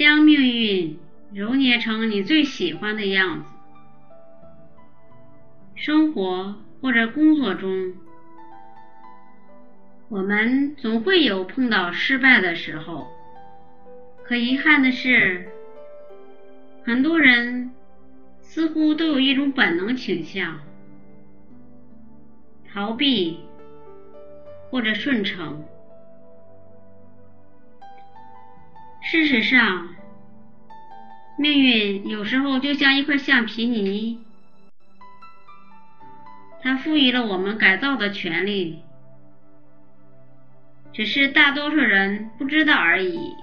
[0.00, 0.98] 将命运
[1.30, 3.50] 揉捏成你最喜欢的样子。
[5.74, 7.92] 生活或者工作中，
[10.08, 13.08] 我们总会有碰到失败的时候。
[14.24, 15.50] 可遗憾的是，
[16.82, 17.70] 很多人
[18.40, 20.60] 似乎都有一种本能倾向，
[22.72, 23.40] 逃避
[24.70, 25.62] 或者顺承。
[29.10, 29.88] 事实上，
[31.36, 34.24] 命运有时候就像一块橡皮泥，
[36.62, 38.84] 它赋予了我们改造的权利，
[40.92, 43.34] 只是大多数人不知道而已。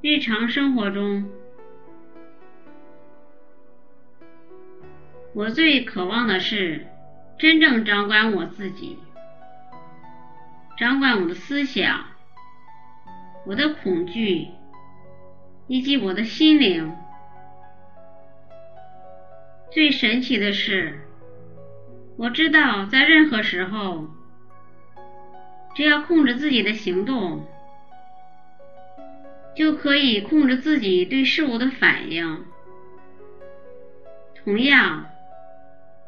[0.00, 1.28] 日常生活中，
[5.34, 6.86] 我最渴望的是
[7.36, 8.96] 真正掌管我自己，
[10.78, 12.11] 掌管我的思想、
[13.44, 14.48] 我的恐惧
[15.66, 16.94] 以及我的心灵。
[19.70, 21.00] 最神奇的是，
[22.16, 24.06] 我知道在任何时候，
[25.74, 27.46] 只要控制自己的行动。
[29.54, 32.46] 就可以控制自己对事物的反应。
[34.42, 35.04] 同样，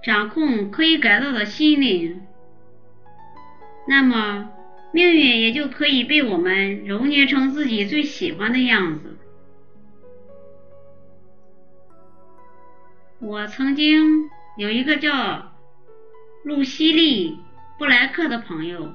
[0.03, 2.27] 掌控可以改造的心灵，
[3.87, 4.51] 那么
[4.95, 9.17] 命运也就可以被我们揉捏成自己最喜欢的样子。
[13.19, 15.53] 我曾经有一个叫
[16.45, 17.31] 露西利·
[17.77, 18.95] 布莱克的朋友，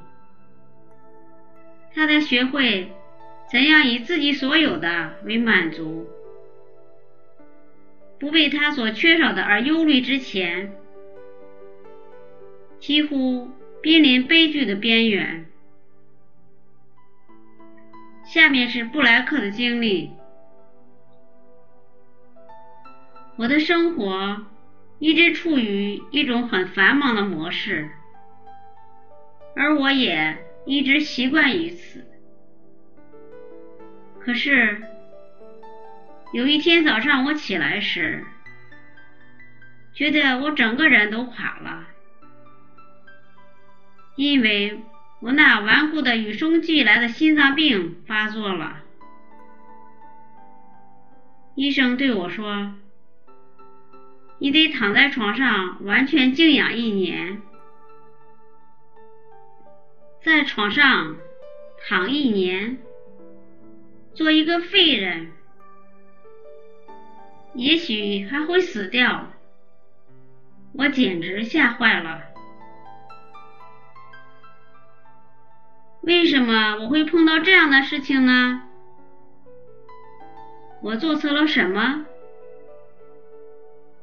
[1.94, 2.94] 他在学会。
[3.52, 6.08] 怎样以自己所有的为满足，
[8.20, 10.72] 不为他所缺少的而忧虑之前，
[12.80, 13.50] 几乎
[13.82, 15.48] 濒临悲剧的边缘。
[18.30, 20.12] 下面是布莱克的经历：
[23.38, 24.46] 我的生活
[25.00, 27.90] 一直处于一种很繁忙的模式，
[29.56, 30.38] 而我也
[30.68, 32.06] 一直习惯于此。
[34.20, 34.80] 可是，
[36.32, 38.24] 有一天早上我起来时，
[39.96, 41.88] 觉得我整个人都垮了，
[44.16, 44.80] 因为
[45.22, 48.78] 我那顽固的与生俱来的心脏病发作了。
[51.56, 52.74] 医生对我说
[54.40, 57.42] ：“你得躺在床上完全静养一年，
[60.22, 61.18] 在床上
[61.88, 62.78] 躺一年。”
[64.16, 65.32] 做一个废人，
[67.54, 69.32] 也许还会死掉。
[70.74, 72.24] 我简直吓坏了。
[76.10, 78.64] 为什么我会碰到这样的事情呢？
[80.82, 82.04] 我做错了什么？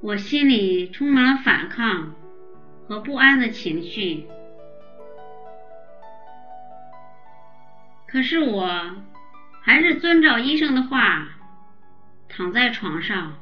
[0.00, 2.14] 我心里充满了反抗
[2.86, 4.28] 和不安的情绪。
[8.06, 8.70] 可是我。
[9.62, 11.26] 还是遵照医生的话，
[12.28, 13.32] 躺在床上。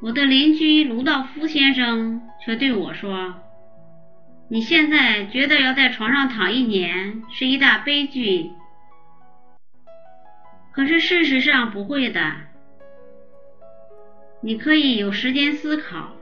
[0.00, 3.34] 我的邻居卢道夫先生却对我说
[4.48, 8.50] ：“你现在觉得要在床上躺一年是一大悲剧，
[10.72, 12.32] 可是事实上不会的。
[14.40, 16.12] 你可以有时间思考，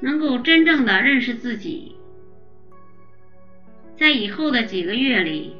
[0.00, 1.96] 能够真正的认识自己，
[3.98, 5.56] 在以后的几个月里。”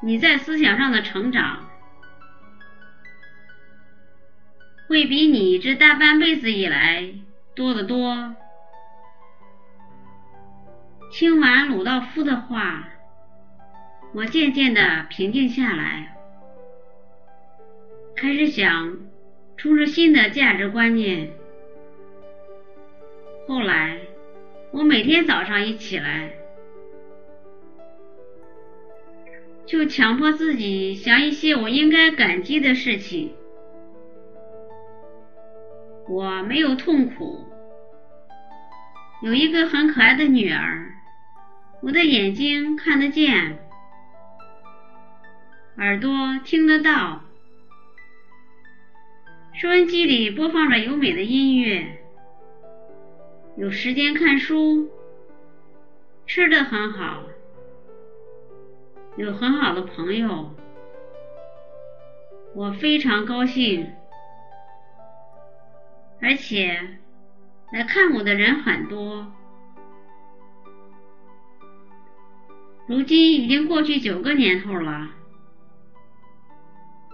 [0.00, 1.66] 你在思想上的成长，
[4.86, 7.08] 会比你这大半辈子以来
[7.54, 8.36] 多得多。
[11.16, 12.88] 听完鲁道夫的话，
[14.12, 16.16] 我渐渐的平静下来，
[18.16, 18.96] 开始想
[19.56, 21.30] 充实新的价值观念。
[23.46, 23.96] 后来，
[24.72, 26.32] 我每天早上一起来。
[29.66, 33.32] 就强迫自己想一些我应该感激的事情。
[36.08, 37.44] 我没有痛苦，
[39.22, 40.90] 有一个很可爱的女儿，
[41.84, 43.58] 我的眼睛看得见，
[45.76, 47.20] 耳朵听得到，
[49.52, 51.98] 收音机里播放着优美的音乐，
[53.58, 54.88] 有时间看书，
[56.24, 57.24] 吃的很好。
[59.18, 60.54] 有很好的朋友，
[62.54, 63.92] 我非常高兴，
[66.22, 66.80] 而且
[67.74, 69.30] 来看我的人很多。
[72.86, 75.08] 如今已经过去九个年头了，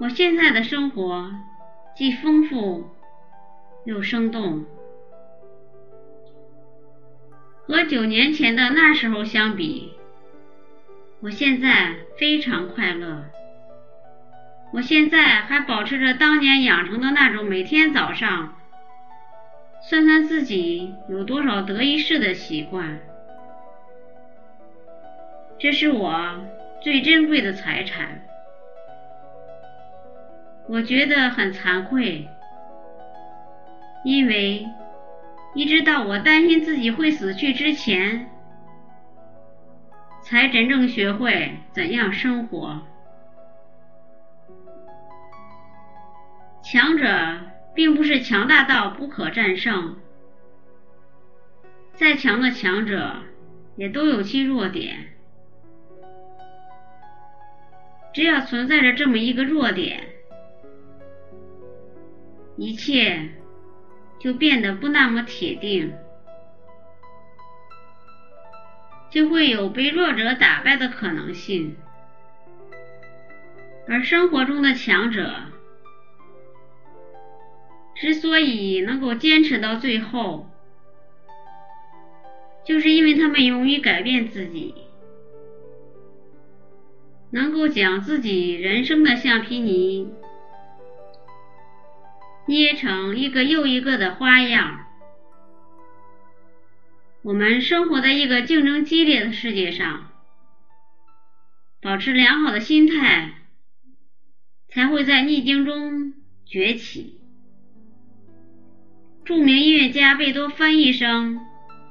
[0.01, 1.31] 我现在的生活
[1.97, 2.91] 既丰富
[3.85, 4.65] 又生动，
[7.67, 9.93] 和九年前的那时候相比，
[11.21, 13.27] 我现在非常快乐。
[14.73, 18.55] 我现在还保持着当年养成的那种每天早上
[19.89, 23.01] 算算自己有多少得一事的习惯。
[25.61, 26.41] 这是我
[26.81, 28.23] 最珍贵的财产，
[30.67, 32.27] 我觉得很惭愧，
[34.03, 34.67] 因为
[35.55, 38.31] 一直到我担心自己会死去之前，
[40.23, 42.81] 才真正学会怎样生活。
[46.62, 47.39] 强者
[47.75, 49.97] 并不是强大到不可战胜，
[51.93, 53.17] 再强的强者
[53.77, 54.97] 也都有其弱点。
[58.12, 60.09] 只要存在着这么一个弱点，
[62.57, 63.29] 一切
[64.19, 65.93] 就变得不那么铁定，
[69.11, 71.77] 就会有被弱者打败的可能性。
[73.89, 75.35] 而生活中的强者
[77.97, 80.49] 之所以能够坚持到最后，
[82.65, 84.75] 就是因为他们勇于改变自己。
[87.31, 90.12] 能够将自己人生的橡皮泥
[92.47, 94.87] 捏成一个又一个的花样。
[97.23, 100.11] 我们生活在一个竞争激烈的世界上，
[101.81, 103.35] 保持良好的心态，
[104.69, 106.15] 才会在逆境中
[106.47, 107.21] 崛起。
[109.25, 111.38] 著名音乐家贝多芬一生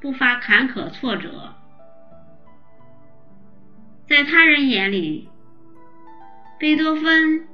[0.01, 1.58] 不乏坎坷挫折。
[4.09, 5.29] 在他人眼里，
[6.59, 7.47] 贝多芬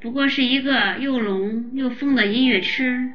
[0.00, 3.12] 不过是一个又聋又疯的音乐痴，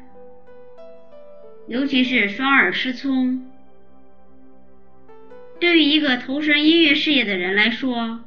[1.68, 3.44] 尤其是双耳失聪。
[5.60, 8.20] 对于一个投身音乐事业的人来说，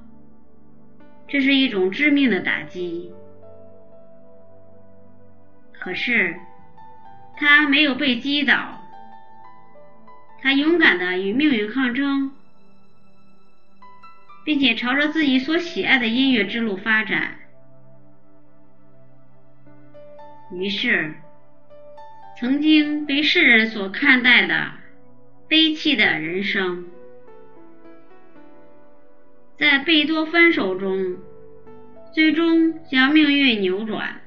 [1.28, 3.12] 这是一种致命的打击。
[5.72, 6.34] 可是
[7.36, 8.82] 他没有被击倒，
[10.40, 12.32] 他勇敢的与命运抗争。
[14.44, 17.36] 并且朝着自己所喜爱的音乐之路发展。
[20.52, 21.14] 于是，
[22.38, 24.72] 曾经被世人所看待的
[25.48, 26.86] 悲戚的人生，
[29.56, 31.16] 在贝多芬手中，
[32.12, 34.20] 最终将命运扭转，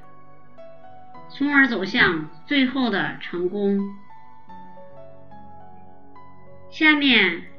[1.29, 3.79] 从而走向最后的成功。
[6.71, 7.54] 下面。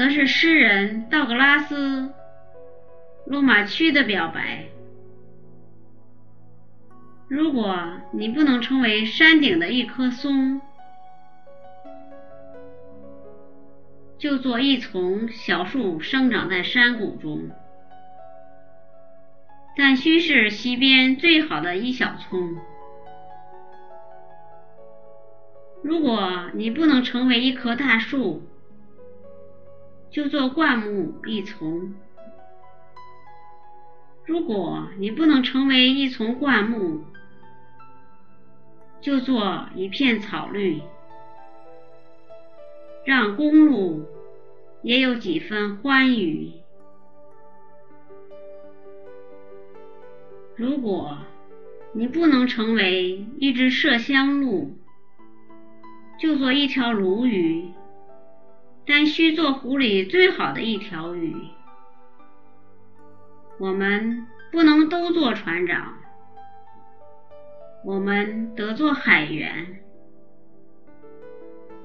[0.00, 2.04] 则是诗人道格拉斯·
[3.26, 4.64] 洛马区的表白：
[7.28, 7.76] 如果
[8.10, 10.62] 你不能成为山顶的一棵松，
[14.16, 17.50] 就做一丛小树生长在山谷中，
[19.76, 22.56] 但须是溪边最好的一小丛。
[25.82, 28.46] 如果你不能成为一棵大树，
[30.10, 31.94] 就做灌木一丛。
[34.26, 37.04] 如果你不能成为一丛灌木，
[39.00, 40.80] 就做一片草绿，
[43.04, 44.04] 让公路
[44.82, 46.52] 也有几分欢愉。
[50.56, 51.18] 如果
[51.92, 54.76] 你不能成为一只麝香鹿，
[56.18, 57.70] 就做一条鲈鱼。
[58.86, 61.34] 但须做湖里最好的一条鱼。
[63.58, 65.98] 我们不能都做船长，
[67.84, 69.82] 我们得做海员。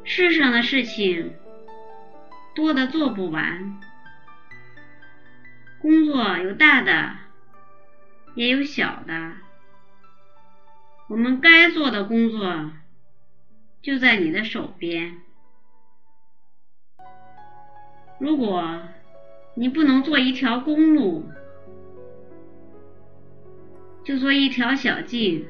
[0.03, 1.33] 世上的事情
[2.55, 3.81] 多的做不完，
[5.81, 7.15] 工作有大的，
[8.35, 9.33] 也有小的。
[11.07, 12.71] 我们该做的工作
[13.81, 15.24] 就在你的手边。
[18.19, 18.79] 如果
[19.55, 21.25] 你不能做一条公路，
[24.03, 25.45] 就做一条小径；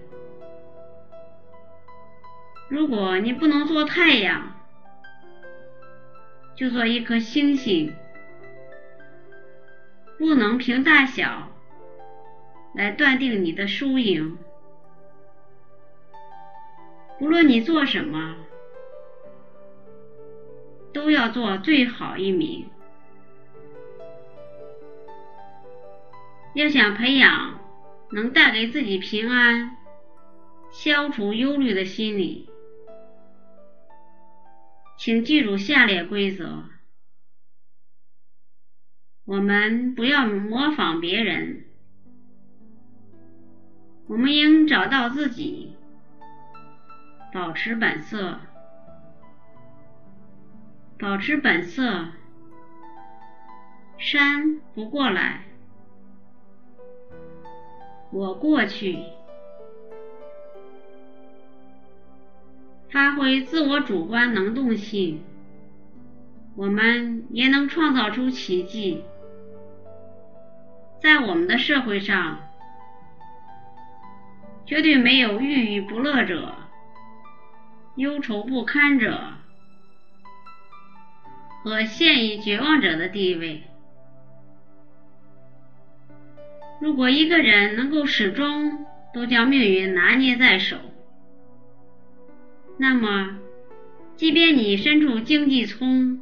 [2.69, 4.55] 如果你不能做太阳，
[6.55, 7.93] 就做一颗星星。
[10.17, 11.51] 不能凭大小
[12.73, 14.37] 来断定你的输赢。
[17.19, 18.44] 无论你做什么。
[20.95, 22.69] 都要做最好一名。
[26.53, 27.59] 要想培养
[28.13, 29.75] 能带给自己平安、
[30.71, 32.49] 消除忧虑的心理，
[34.97, 36.63] 请记住下列规则：
[39.25, 41.65] 我们不要模仿别人，
[44.07, 45.75] 我们应找到自己，
[47.33, 48.39] 保持本色，
[50.97, 52.07] 保持本色。
[53.97, 55.41] 山不过来。
[58.11, 58.99] 我过去，
[62.89, 65.21] 发挥自我主观能动性，
[66.55, 69.03] 我们也能创造出奇迹。
[71.01, 72.39] 在我们的社会上，
[74.65, 76.55] 绝对没有郁郁不乐者、
[77.95, 79.19] 忧愁不堪者
[81.65, 83.63] 和陷于绝望者的地位。
[86.79, 90.77] 如果一个人能够始终都将命运拿捏在手，
[92.77, 93.39] 那么，
[94.15, 96.19] 即便你身处荆棘丛，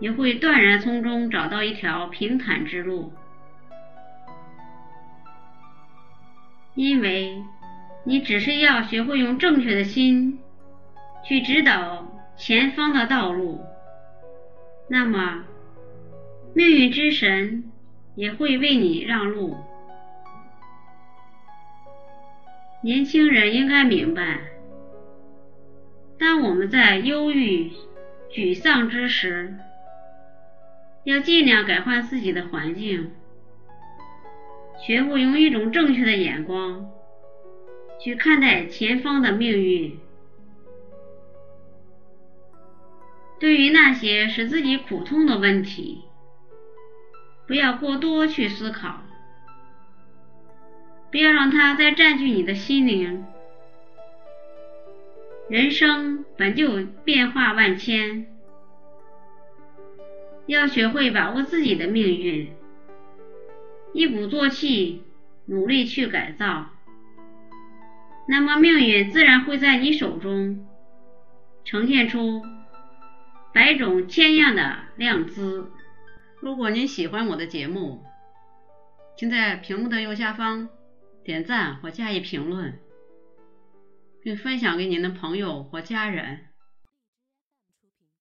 [0.00, 3.12] 也会断然从中找到一条平坦之路，
[6.74, 7.42] 因为
[8.04, 10.38] 你只是要学会用正确的心
[11.26, 12.06] 去指导
[12.38, 13.60] 前方的道路，
[14.88, 15.44] 那么，
[16.54, 17.64] 命运之神。
[18.18, 19.56] 也会为你让路。
[22.82, 24.40] 年轻人应该明白，
[26.18, 27.70] 当我们在忧郁、
[28.28, 29.54] 沮丧之时，
[31.04, 33.12] 要尽量改换自己的环境，
[34.84, 36.90] 学会用一种正确的眼光
[38.00, 39.96] 去看待前方的命运。
[43.38, 46.02] 对于那些使自己苦痛的问题，
[47.46, 49.02] 不要过多去思考，
[51.10, 53.24] 不要让它再占据你的心灵。
[55.48, 58.26] 人生本就变化万千，
[60.46, 62.52] 要学会把握自己的命运，
[63.94, 65.04] 一鼓作气，
[65.46, 66.66] 努力去改造，
[68.28, 70.66] 那么命运自然会在你手中
[71.64, 72.42] 呈现出
[73.52, 75.70] 百种千样的靓姿。
[76.40, 78.04] 如果您喜欢我的节目，
[79.16, 80.68] 请在屏幕的右下方
[81.24, 82.78] 点赞或加以评论，
[84.22, 86.47] 并分享给您的朋友或家人。